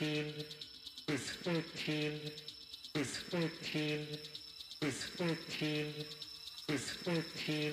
[0.00, 0.32] 14,
[1.08, 2.20] is 14,
[2.94, 4.06] is 14,
[4.80, 5.94] is 14,
[6.68, 7.72] is 14,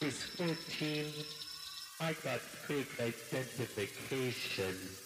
[0.00, 1.06] is 14.
[2.00, 5.05] I got fake identification.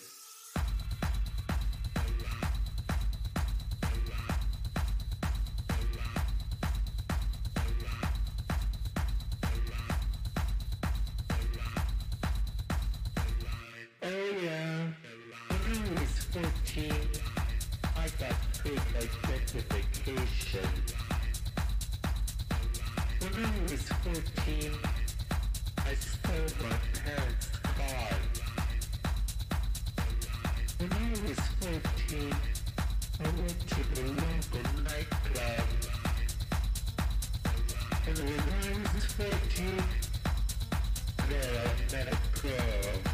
[23.20, 24.72] When I was 14,
[25.78, 28.10] I stole my parents' car.
[30.78, 32.34] When mm, I was 14,
[33.18, 35.66] I went to the local nightclub.
[37.44, 39.82] Mm, and when I was 14,
[41.28, 43.09] there I met a girl.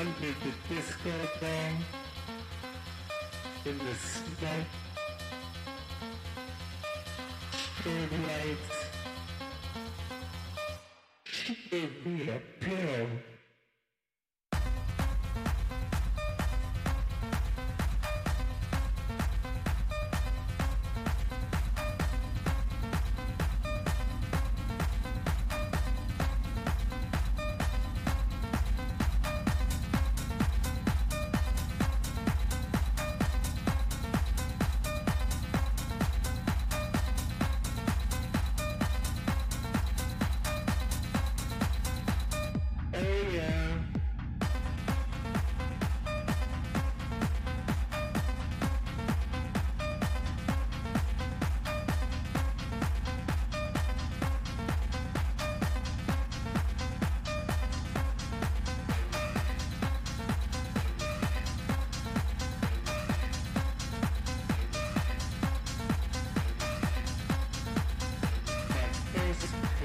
[0.00, 1.99] Under the disco ball,
[3.66, 3.84] in the
[8.26, 8.70] lights,
[11.24, 13.06] she gave me a pill.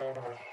[0.00, 0.49] Thank you.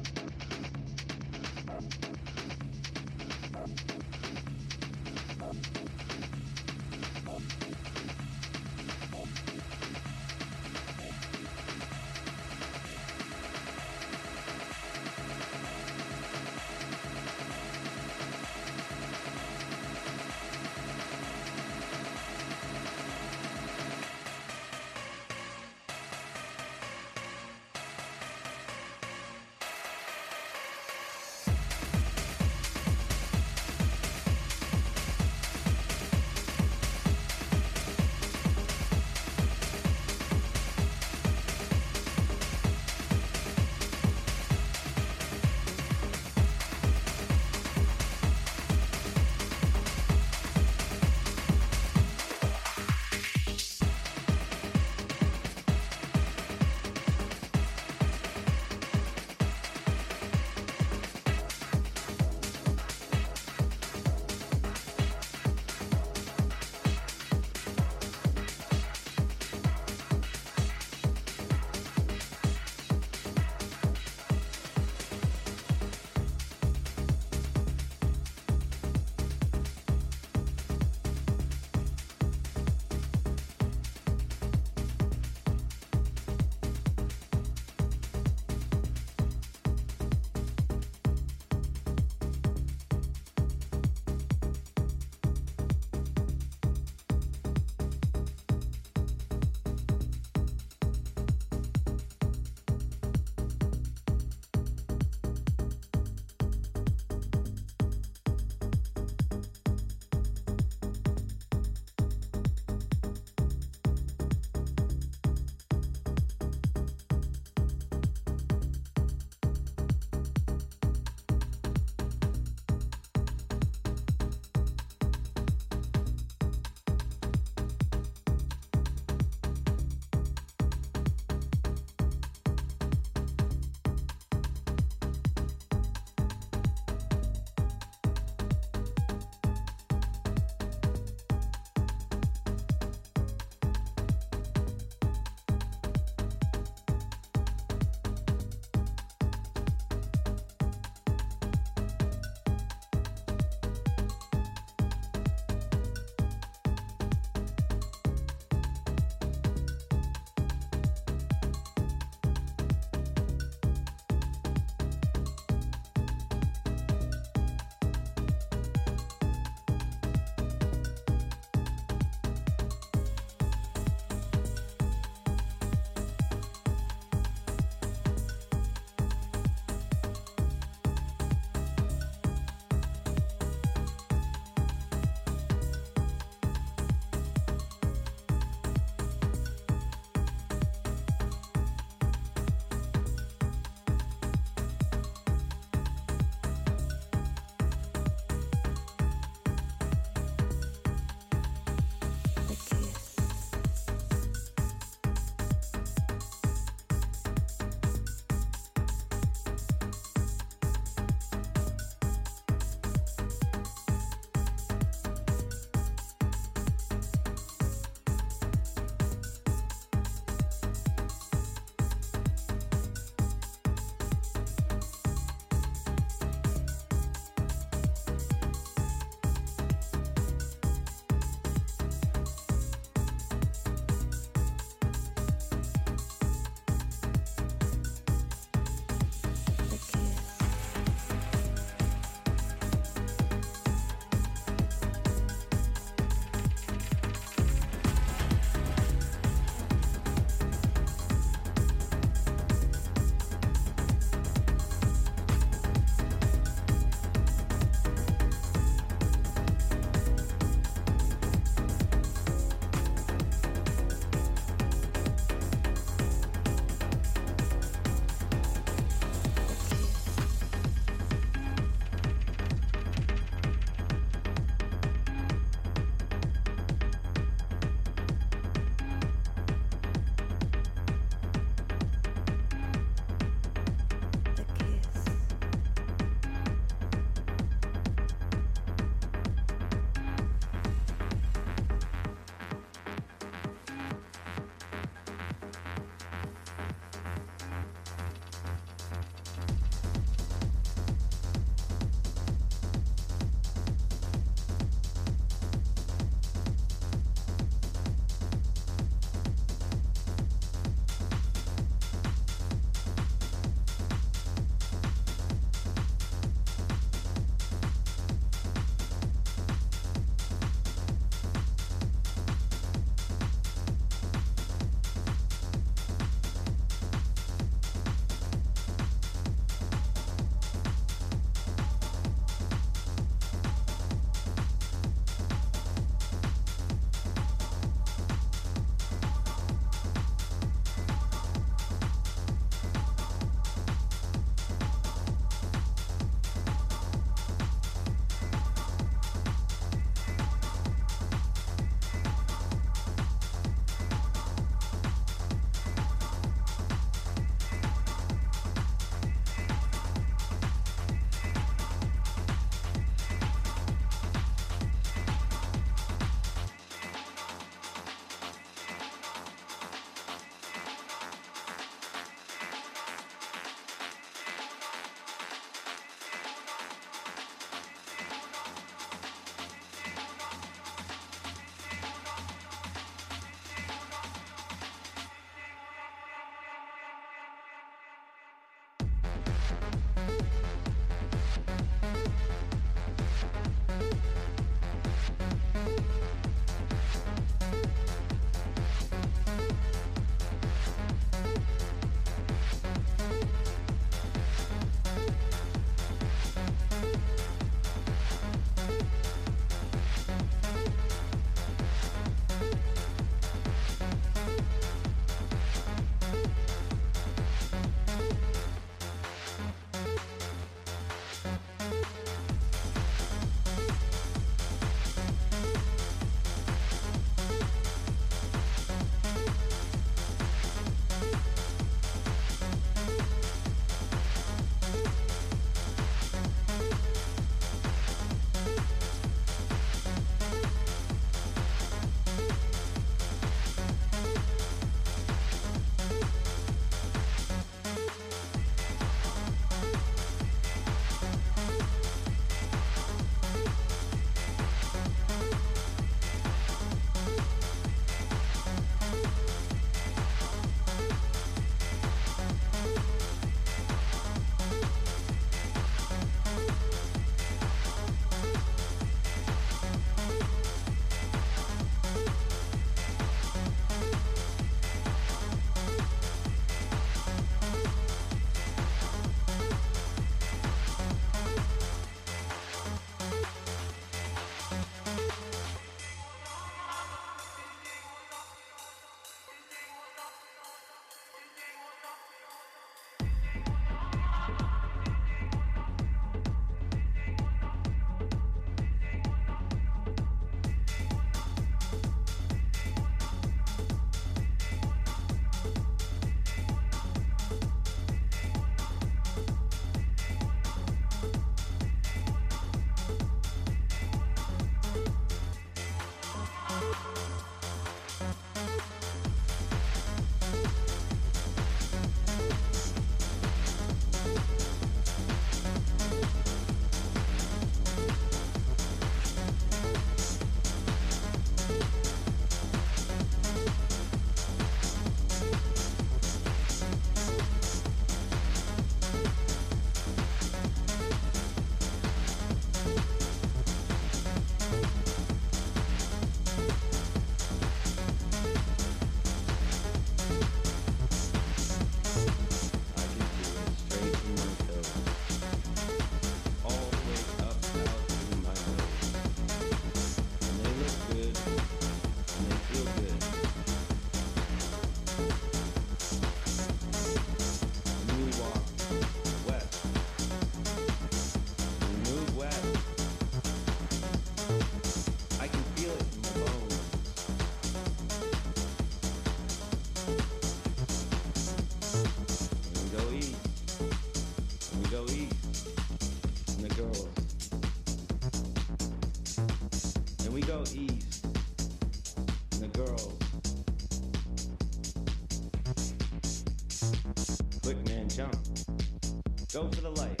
[599.36, 600.00] Go for the light.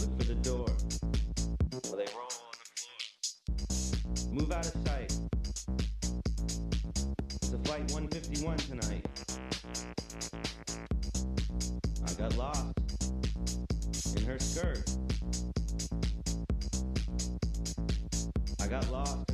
[0.00, 0.66] Look for the door.
[1.88, 2.56] Or they roll on
[3.56, 4.32] the floor.
[4.32, 5.16] Move out of sight.
[7.36, 9.06] It's a flight 151 tonight.
[12.08, 12.74] I got lost
[14.16, 14.82] in her skirt.
[18.60, 19.27] I got lost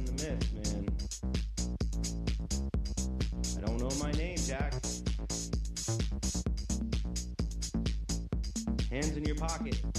[8.95, 9.94] Hands in your pocket.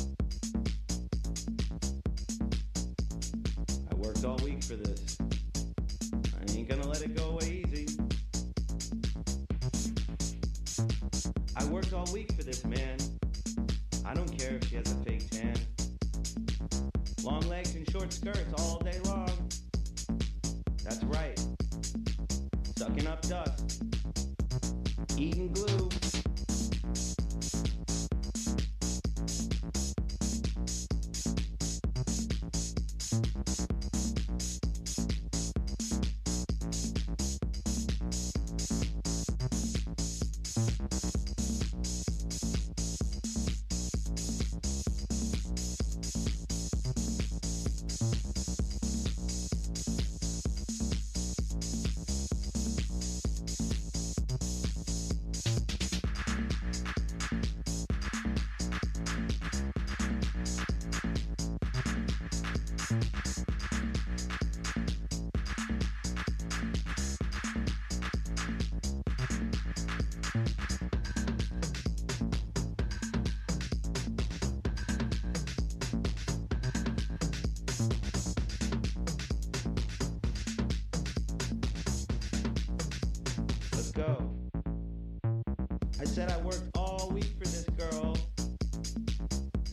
[86.15, 88.15] Said I worked all week for this girl.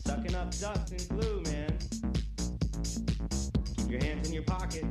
[0.05, 1.77] Sucking up dust and glue, man.
[3.77, 4.83] Keep your hands in your pocket.